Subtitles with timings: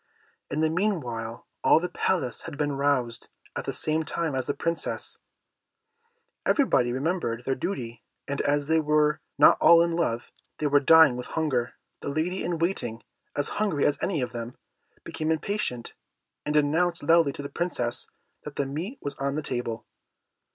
[0.49, 4.55] In the meanwhile, all the Palace had been roused at the same time as the
[4.55, 5.19] Princess.
[6.43, 11.17] Everybody remembered their duty, and, as they were not all in love, they were dying
[11.17, 11.75] with hunger.
[11.99, 13.03] The lady in waiting,
[13.35, 14.57] as hungry as any of them,
[15.03, 15.93] became impatient,
[16.47, 18.09] and announced loudly to the Princess
[18.43, 19.85] that the meat was on the table.